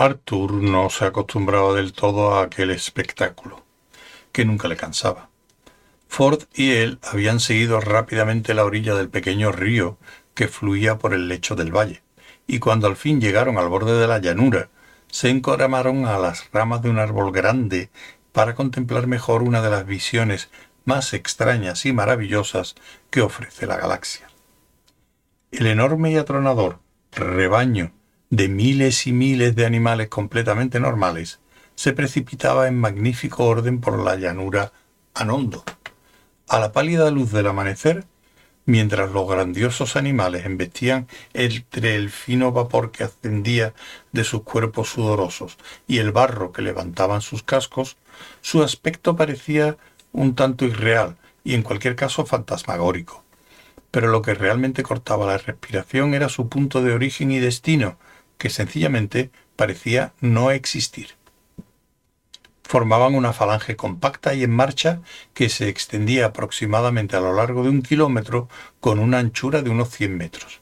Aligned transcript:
Arthur 0.00 0.54
no 0.54 0.88
se 0.88 1.04
acostumbraba 1.04 1.74
del 1.74 1.92
todo 1.92 2.34
a 2.34 2.44
aquel 2.44 2.70
espectáculo, 2.70 3.62
que 4.32 4.46
nunca 4.46 4.66
le 4.66 4.74
cansaba. 4.74 5.28
Ford 6.08 6.44
y 6.54 6.70
él 6.70 6.98
habían 7.02 7.38
seguido 7.38 7.78
rápidamente 7.80 8.54
la 8.54 8.64
orilla 8.64 8.94
del 8.94 9.10
pequeño 9.10 9.52
río 9.52 9.98
que 10.32 10.48
fluía 10.48 10.96
por 10.96 11.12
el 11.12 11.28
lecho 11.28 11.54
del 11.54 11.70
valle, 11.70 12.00
y 12.46 12.60
cuando 12.60 12.86
al 12.86 12.96
fin 12.96 13.20
llegaron 13.20 13.58
al 13.58 13.68
borde 13.68 14.00
de 14.00 14.06
la 14.06 14.20
llanura, 14.20 14.70
se 15.10 15.28
encoramaron 15.28 16.06
a 16.06 16.16
las 16.16 16.50
ramas 16.50 16.80
de 16.80 16.88
un 16.88 16.98
árbol 16.98 17.30
grande 17.30 17.90
para 18.32 18.54
contemplar 18.54 19.06
mejor 19.06 19.42
una 19.42 19.60
de 19.60 19.68
las 19.68 19.84
visiones 19.84 20.48
más 20.86 21.12
extrañas 21.12 21.84
y 21.84 21.92
maravillosas 21.92 22.74
que 23.10 23.20
ofrece 23.20 23.66
la 23.66 23.76
galaxia. 23.76 24.30
El 25.52 25.66
enorme 25.66 26.10
y 26.10 26.16
atronador 26.16 26.78
rebaño 27.12 27.92
de 28.30 28.48
miles 28.48 29.06
y 29.06 29.12
miles 29.12 29.56
de 29.56 29.66
animales 29.66 30.08
completamente 30.08 30.80
normales 30.80 31.40
se 31.74 31.92
precipitaba 31.92 32.68
en 32.68 32.78
magnífico 32.78 33.44
orden 33.44 33.80
por 33.80 33.98
la 33.98 34.16
llanura 34.16 34.72
Anondo 35.14 35.64
a 36.50 36.58
la 36.58 36.72
pálida 36.72 37.12
luz 37.12 37.30
del 37.30 37.46
amanecer, 37.46 38.06
mientras 38.66 39.12
los 39.12 39.28
grandiosos 39.28 39.94
animales 39.94 40.44
embestían 40.44 41.06
entre 41.32 41.94
el 41.94 42.10
fino 42.10 42.50
vapor 42.50 42.90
que 42.90 43.04
ascendía 43.04 43.72
de 44.10 44.24
sus 44.24 44.42
cuerpos 44.42 44.88
sudorosos 44.88 45.58
y 45.86 45.98
el 45.98 46.10
barro 46.10 46.50
que 46.50 46.62
levantaban 46.62 47.20
sus 47.20 47.44
cascos, 47.44 47.96
su 48.40 48.64
aspecto 48.64 49.14
parecía 49.14 49.76
un 50.12 50.34
tanto 50.34 50.64
irreal 50.64 51.16
y 51.44 51.54
en 51.54 51.62
cualquier 51.62 51.94
caso 51.94 52.26
fantasmagórico. 52.26 53.22
Pero 53.92 54.08
lo 54.08 54.20
que 54.20 54.34
realmente 54.34 54.82
cortaba 54.82 55.26
la 55.26 55.38
respiración 55.38 56.14
era 56.14 56.28
su 56.28 56.48
punto 56.48 56.82
de 56.82 56.92
origen 56.92 57.30
y 57.30 57.38
destino, 57.38 57.96
que 58.40 58.50
sencillamente 58.50 59.30
parecía 59.54 60.12
no 60.20 60.50
existir 60.50 61.20
formaban 62.70 63.16
una 63.16 63.32
falange 63.32 63.74
compacta 63.74 64.32
y 64.32 64.44
en 64.44 64.52
marcha 64.52 65.00
que 65.34 65.48
se 65.48 65.68
extendía 65.68 66.26
aproximadamente 66.26 67.16
a 67.16 67.20
lo 67.20 67.34
largo 67.34 67.64
de 67.64 67.68
un 67.68 67.82
kilómetro 67.82 68.48
con 68.78 69.00
una 69.00 69.18
anchura 69.18 69.62
de 69.62 69.70
unos 69.70 69.88
100 69.90 70.16
metros. 70.16 70.60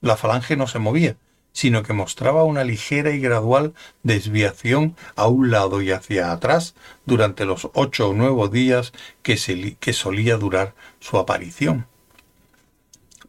La 0.00 0.16
falange 0.16 0.56
no 0.56 0.68
se 0.68 0.78
movía, 0.78 1.16
sino 1.52 1.82
que 1.82 1.94
mostraba 1.94 2.44
una 2.44 2.62
ligera 2.62 3.10
y 3.10 3.18
gradual 3.18 3.74
desviación 4.04 4.94
a 5.16 5.26
un 5.26 5.50
lado 5.50 5.82
y 5.82 5.90
hacia 5.90 6.30
atrás 6.30 6.76
durante 7.06 7.44
los 7.44 7.68
ocho 7.74 8.10
o 8.10 8.14
nueve 8.14 8.48
días 8.48 8.92
que, 9.24 9.76
que 9.80 9.92
solía 9.92 10.36
durar 10.36 10.74
su 11.00 11.18
aparición. 11.18 11.88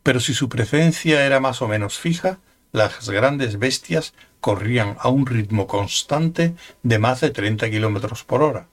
Pero 0.03 0.19
si 0.19 0.35
su 0.35 0.49
presencia 0.49 1.25
era 1.25 1.39
más 1.39 1.63
o 1.63 1.67
menos 1.67 1.97
fija, 1.97 2.37
las 2.73 3.07
grandes 3.09 3.59
bestias 3.59 4.13
corrían 4.41 4.97
a 4.99 5.07
un 5.07 5.25
ritmo 5.25 5.67
constante 5.67 6.55
de 6.81 6.99
más 6.99 7.21
de 7.21 7.29
30 7.29 7.69
kilómetros 7.69 8.25
por 8.25 8.43
hora. 8.43 8.67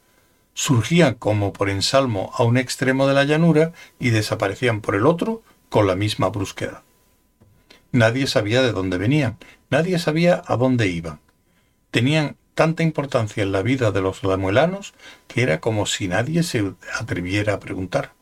Surgían 0.55 1.15
como 1.15 1.53
por 1.53 1.71
ensalmo 1.71 2.33
a 2.35 2.43
un 2.43 2.57
extremo 2.57 3.07
de 3.07 3.15
la 3.15 3.25
llanura 3.25 3.73
y 4.01 4.11
desaparecían 4.11 4.81
por 4.81 4.97
el 4.97 5.07
otro 5.07 5.43
con 5.69 5.87
la 5.87 5.95
misma 5.95 6.29
brusquedad. 6.31 6.83
Nadie 7.93 8.27
sabía 8.27 8.63
de 8.63 8.73
dónde 8.73 8.99
venían, 8.99 9.37
nadie 9.69 9.99
sabía 9.99 10.43
a 10.47 10.57
dónde 10.57 10.89
iban. 10.89 11.21
Tenían 11.91 12.37
tanta 12.55 12.83
importancia 12.83 13.43
en 13.43 13.53
la 13.53 13.63
vida 13.63 13.91
de 13.91 14.01
los 14.01 14.25
lamuelanos 14.25 14.95
que 15.29 15.43
era 15.43 15.61
como 15.61 15.87
si 15.87 16.09
nadie 16.09 16.43
se 16.43 16.73
atreviera 16.99 17.55
a 17.55 17.61
preguntar. 17.61 18.13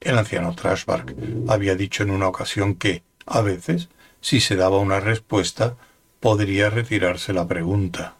El 0.00 0.16
anciano 0.16 0.54
Trashbark 0.54 1.14
había 1.48 1.74
dicho 1.74 2.02
en 2.02 2.10
una 2.10 2.28
ocasión 2.28 2.74
que, 2.74 3.02
a 3.26 3.42
veces, 3.42 3.90
si 4.20 4.40
se 4.40 4.56
daba 4.56 4.78
una 4.78 5.00
respuesta, 5.00 5.76
podría 6.20 6.70
retirarse 6.70 7.32
la 7.32 7.46
pregunta. 7.48 8.16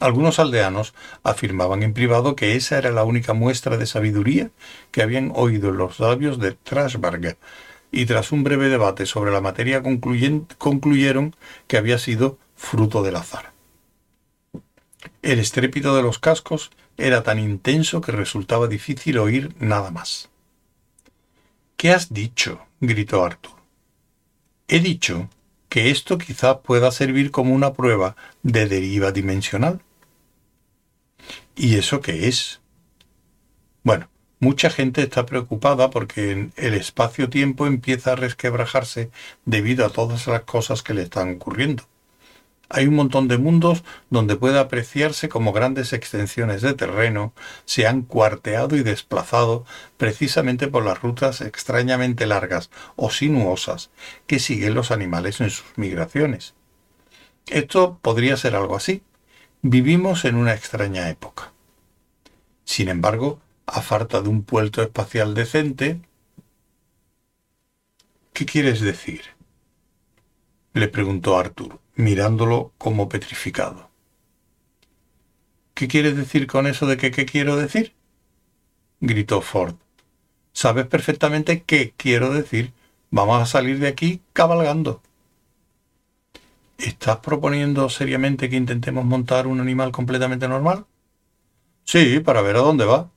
Algunos 0.00 0.38
aldeanos 0.38 0.92
afirmaban 1.22 1.82
en 1.82 1.94
privado 1.94 2.36
que 2.36 2.56
esa 2.56 2.78
era 2.78 2.90
la 2.90 3.04
única 3.04 3.32
muestra 3.32 3.76
de 3.76 3.86
sabiduría 3.86 4.50
que 4.90 5.02
habían 5.02 5.32
oído 5.34 5.70
en 5.70 5.78
los 5.78 6.00
labios 6.00 6.38
de 6.38 6.52
Trashbarg, 6.52 7.36
y 7.92 8.06
tras 8.06 8.32
un 8.32 8.42
breve 8.42 8.68
debate 8.68 9.06
sobre 9.06 9.30
la 9.30 9.40
materia 9.40 9.82
concluyeron 9.82 11.36
que 11.68 11.76
había 11.76 11.98
sido 11.98 12.38
fruto 12.56 13.02
del 13.02 13.16
azar. 13.16 13.52
El 15.22 15.38
estrépito 15.38 15.94
de 15.94 16.02
los 16.02 16.18
cascos 16.18 16.70
era 16.96 17.22
tan 17.22 17.38
intenso 17.38 18.00
que 18.00 18.12
resultaba 18.12 18.66
difícil 18.66 19.18
oír 19.18 19.54
nada 19.58 19.90
más. 19.90 20.28
¿Qué 21.76 21.92
has 21.92 22.12
dicho? 22.12 22.60
gritó 22.80 23.24
Arthur. 23.24 23.53
He 24.68 24.80
dicho 24.80 25.28
que 25.68 25.90
esto 25.90 26.18
quizá 26.18 26.60
pueda 26.62 26.90
servir 26.90 27.30
como 27.30 27.54
una 27.54 27.72
prueba 27.74 28.16
de 28.42 28.66
deriva 28.66 29.12
dimensional. 29.12 29.82
¿Y 31.56 31.76
eso 31.76 32.00
qué 32.00 32.28
es? 32.28 32.60
Bueno, 33.82 34.08
mucha 34.40 34.70
gente 34.70 35.02
está 35.02 35.26
preocupada 35.26 35.90
porque 35.90 36.50
el 36.56 36.74
espacio-tiempo 36.74 37.66
empieza 37.66 38.12
a 38.12 38.16
resquebrajarse 38.16 39.10
debido 39.44 39.84
a 39.84 39.90
todas 39.90 40.26
las 40.26 40.42
cosas 40.44 40.82
que 40.82 40.94
le 40.94 41.02
están 41.02 41.34
ocurriendo. 41.34 41.84
Hay 42.76 42.88
un 42.88 42.96
montón 42.96 43.28
de 43.28 43.38
mundos 43.38 43.84
donde 44.10 44.34
puede 44.34 44.58
apreciarse 44.58 45.28
como 45.28 45.52
grandes 45.52 45.92
extensiones 45.92 46.60
de 46.60 46.74
terreno 46.74 47.32
se 47.66 47.86
han 47.86 48.02
cuarteado 48.02 48.74
y 48.74 48.82
desplazado 48.82 49.64
precisamente 49.96 50.66
por 50.66 50.84
las 50.84 51.00
rutas 51.00 51.40
extrañamente 51.40 52.26
largas 52.26 52.70
o 52.96 53.10
sinuosas 53.10 53.92
que 54.26 54.40
siguen 54.40 54.74
los 54.74 54.90
animales 54.90 55.40
en 55.40 55.50
sus 55.50 55.66
migraciones. 55.76 56.54
Esto 57.46 58.00
podría 58.02 58.36
ser 58.36 58.56
algo 58.56 58.74
así. 58.74 59.04
Vivimos 59.62 60.24
en 60.24 60.34
una 60.34 60.52
extraña 60.52 61.08
época. 61.10 61.52
Sin 62.64 62.88
embargo, 62.88 63.38
a 63.66 63.82
falta 63.82 64.20
de 64.20 64.28
un 64.28 64.42
puerto 64.42 64.82
espacial 64.82 65.34
decente, 65.34 66.00
¿qué 68.32 68.44
quieres 68.46 68.80
decir? 68.80 69.33
Le 70.74 70.88
preguntó 70.88 71.38
Arthur 71.38 71.80
mirándolo 71.94 72.72
como 72.78 73.08
petrificado. 73.08 73.88
¿Qué 75.72 75.88
quieres 75.88 76.16
decir 76.16 76.46
con 76.46 76.66
eso 76.66 76.86
de 76.86 76.96
que 76.96 77.10
qué 77.10 77.24
quiero 77.24 77.56
decir? 77.56 77.94
gritó 79.00 79.40
Ford. 79.40 79.76
Sabes 80.52 80.86
perfectamente 80.86 81.62
qué 81.62 81.94
quiero 81.96 82.32
decir. 82.32 82.72
Vamos 83.10 83.40
a 83.40 83.46
salir 83.46 83.78
de 83.78 83.88
aquí 83.88 84.20
cabalgando. 84.32 85.00
¿Estás 86.78 87.18
proponiendo 87.18 87.88
seriamente 87.88 88.50
que 88.50 88.56
intentemos 88.56 89.04
montar 89.04 89.46
un 89.46 89.60
animal 89.60 89.92
completamente 89.92 90.48
normal? 90.48 90.86
Sí, 91.84 92.18
para 92.20 92.42
ver 92.42 92.56
a 92.56 92.60
dónde 92.60 92.84
va. 92.84 93.10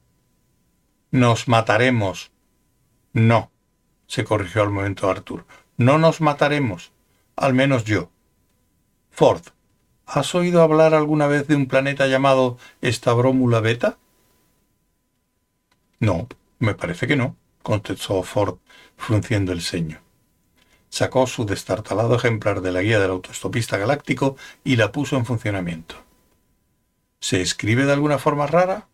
Nos 1.10 1.48
mataremos. 1.48 2.32
No, 3.14 3.50
se 4.06 4.24
corrigió 4.24 4.62
al 4.62 4.70
momento 4.70 5.10
Arthur. 5.10 5.46
No 5.78 5.98
nos 5.98 6.22
mataremos. 6.22 6.92
Al 7.38 7.54
menos 7.54 7.86
yo. 7.86 8.10
Ford, 9.12 9.44
¿has 10.08 10.34
oído 10.34 10.64
hablar 10.64 10.96
alguna 10.96 11.28
vez 11.28 11.48
de 11.48 11.56
un 11.56 11.68
planeta 11.68 12.08
llamado 12.08 12.58
Stavrómula 12.84 13.60
Beta? 13.60 14.00
No, 16.00 16.28
me 16.58 16.74
parece 16.74 17.06
que 17.06 17.16
no, 17.16 17.36
contestó 17.62 18.24
Ford, 18.24 18.58
frunciendo 18.98 19.52
el 19.52 19.62
ceño. 19.62 20.02
Sacó 20.90 21.28
su 21.28 21.46
destartalado 21.46 22.16
ejemplar 22.16 22.62
de 22.62 22.72
la 22.72 22.82
guía 22.82 23.00
del 23.00 23.12
autoestopista 23.12 23.78
galáctico 23.78 24.36
y 24.64 24.76
la 24.76 24.92
puso 24.92 25.16
en 25.16 25.26
funcionamiento. 25.26 25.96
¿Se 27.20 27.42
escribe 27.42 27.86
de 27.86 27.94
alguna 27.94 28.18
forma 28.18 28.48
rara? 28.48 28.88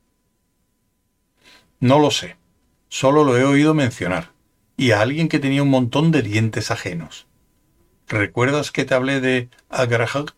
No 1.80 1.98
lo 1.98 2.12
sé. 2.12 2.36
Solo 2.90 3.24
lo 3.24 3.38
he 3.38 3.46
oído 3.46 3.74
mencionar. 3.74 4.32
Y 4.76 4.92
a 4.92 5.02
alguien 5.02 5.30
que 5.30 5.40
tenía 5.40 5.64
un 5.64 5.70
montón 5.70 6.12
de 6.12 6.22
dientes 6.24 6.72
ajenos. 6.72 7.28
¿Recuerdas 8.08 8.72
que 8.72 8.86
te 8.86 8.94
hablé 8.94 9.22
de 9.22 9.50
Agrahak? 9.70 10.34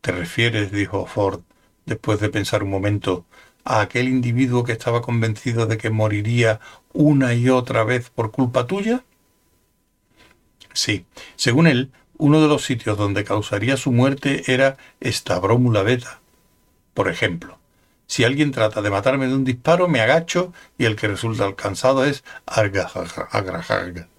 ¿Te 0.00 0.12
refieres, 0.12 0.70
dijo 0.70 1.06
Ford, 1.06 1.40
después 1.86 2.20
de 2.20 2.28
pensar 2.28 2.62
un 2.62 2.70
momento, 2.70 3.24
a 3.64 3.80
aquel 3.80 4.08
individuo 4.08 4.64
que 4.64 4.72
estaba 4.72 5.00
convencido 5.00 5.66
de 5.66 5.78
que 5.78 5.90
moriría 5.90 6.60
una 6.92 7.34
y 7.34 7.48
otra 7.48 7.84
vez 7.84 8.10
por 8.10 8.30
culpa 8.30 8.66
tuya? 8.66 9.02
Sí, 10.74 11.06
según 11.36 11.66
él, 11.66 11.90
uno 12.18 12.40
de 12.40 12.48
los 12.48 12.64
sitios 12.64 12.98
donde 12.98 13.24
causaría 13.24 13.76
su 13.76 13.90
muerte 13.90 14.52
era 14.52 14.76
Stavrómula 15.02 15.82
Beta. 15.82 16.20
Por 16.92 17.08
ejemplo, 17.08 17.58
si 18.06 18.24
alguien 18.24 18.52
trata 18.52 18.82
de 18.82 18.90
matarme 18.90 19.26
de 19.26 19.34
un 19.34 19.44
disparo, 19.44 19.88
me 19.88 20.00
agacho 20.00 20.52
y 20.78 20.84
el 20.84 20.96
que 20.96 21.08
resulta 21.08 21.44
alcanzado 21.44 22.04
es 22.04 22.24
Agrahag 22.46 24.13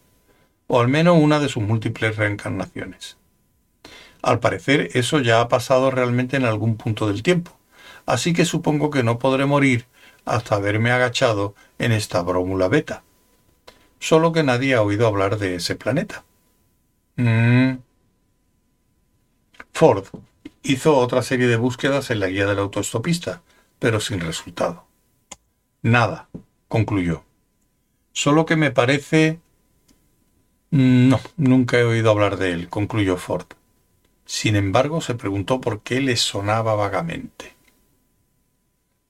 o 0.67 0.79
al 0.79 0.87
menos 0.87 1.17
una 1.19 1.39
de 1.39 1.49
sus 1.49 1.63
múltiples 1.63 2.17
reencarnaciones. 2.17 3.17
Al 4.21 4.39
parecer 4.39 4.89
eso 4.93 5.19
ya 5.19 5.41
ha 5.41 5.47
pasado 5.47 5.91
realmente 5.91 6.37
en 6.37 6.45
algún 6.45 6.77
punto 6.77 7.07
del 7.07 7.23
tiempo, 7.23 7.51
así 8.05 8.33
que 8.33 8.45
supongo 8.45 8.89
que 8.89 9.03
no 9.03 9.19
podré 9.19 9.45
morir 9.45 9.85
hasta 10.25 10.55
haberme 10.55 10.91
agachado 10.91 11.53
en 11.77 11.91
esta 11.91 12.21
brómula 12.21 12.67
beta. 12.67 13.03
Solo 13.99 14.31
que 14.31 14.43
nadie 14.43 14.75
ha 14.75 14.81
oído 14.81 15.07
hablar 15.07 15.37
de 15.37 15.55
ese 15.55 15.75
planeta. 15.75 16.23
Mm. 17.15 17.77
Ford 19.73 20.05
hizo 20.63 20.97
otra 20.97 21.21
serie 21.21 21.47
de 21.47 21.57
búsquedas 21.57 22.09
en 22.09 22.19
la 22.19 22.27
guía 22.27 22.45
del 22.45 22.59
autoestopista, 22.59 23.41
pero 23.79 23.99
sin 23.99 24.19
resultado. 24.19 24.85
Nada, 25.81 26.29
concluyó. 26.67 27.23
Solo 28.11 28.45
que 28.45 28.55
me 28.55 28.71
parece... 28.71 29.39
No, 30.77 31.21
nunca 31.37 31.79
he 31.79 31.85
oído 31.85 32.11
hablar 32.11 32.35
de 32.35 32.51
él, 32.51 32.67
concluyó 32.67 33.15
Ford. 33.15 33.45
Sin 34.25 34.57
embargo, 34.57 34.99
se 34.99 35.15
preguntó 35.15 35.61
por 35.61 35.79
qué 35.79 36.01
le 36.01 36.17
sonaba 36.17 36.75
vagamente. 36.75 37.53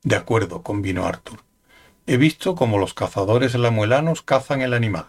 De 0.03 0.15
acuerdo, 0.15 0.61
convino 0.61 1.07
Arthur. 1.07 1.39
He 2.05 2.17
visto 2.17 2.53
cómo 2.53 2.77
los 2.77 2.93
cazadores 2.93 3.55
lamuelanos 3.55 4.21
cazan 4.21 4.61
el 4.61 4.75
animal. 4.75 5.07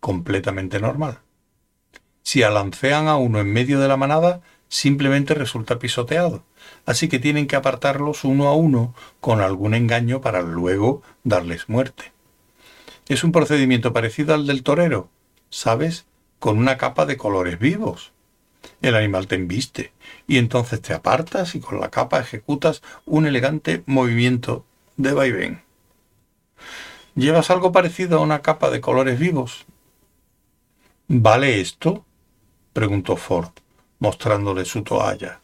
Completamente 0.00 0.80
normal. 0.80 1.20
Si 2.24 2.42
alancean 2.42 3.06
a 3.06 3.14
uno 3.14 3.38
en 3.38 3.52
medio 3.52 3.78
de 3.78 3.86
la 3.86 3.96
manada, 3.96 4.40
simplemente 4.66 5.34
resulta 5.34 5.78
pisoteado, 5.78 6.42
así 6.84 7.06
que 7.06 7.20
tienen 7.20 7.46
que 7.46 7.54
apartarlos 7.54 8.24
uno 8.24 8.48
a 8.48 8.56
uno 8.56 8.92
con 9.20 9.40
algún 9.40 9.72
engaño 9.72 10.20
para 10.20 10.42
luego 10.42 11.02
darles 11.22 11.68
muerte. 11.68 12.10
Es 13.06 13.22
un 13.22 13.30
procedimiento 13.30 13.92
parecido 13.92 14.34
al 14.34 14.48
del 14.48 14.64
torero, 14.64 15.10
¿sabes? 15.56 16.04
Con 16.38 16.58
una 16.58 16.76
capa 16.76 17.06
de 17.06 17.16
colores 17.16 17.58
vivos. 17.58 18.12
El 18.82 18.94
animal 18.94 19.26
te 19.26 19.36
embiste 19.36 19.92
y 20.26 20.36
entonces 20.36 20.82
te 20.82 20.92
apartas 20.92 21.54
y 21.54 21.60
con 21.60 21.80
la 21.80 21.90
capa 21.90 22.20
ejecutas 22.20 22.82
un 23.06 23.26
elegante 23.26 23.82
movimiento 23.86 24.66
de 24.98 25.14
vaivén. 25.14 25.62
¿Llevas 27.14 27.48
algo 27.48 27.72
parecido 27.72 28.18
a 28.18 28.22
una 28.22 28.42
capa 28.42 28.68
de 28.68 28.82
colores 28.82 29.18
vivos? 29.18 29.64
¿Vale 31.08 31.62
esto? 31.62 32.04
preguntó 32.74 33.16
Ford, 33.16 33.52
mostrándole 33.98 34.66
su 34.66 34.82
toalla. 34.82 35.40